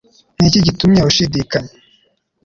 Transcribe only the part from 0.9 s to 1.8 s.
ushidikanya?»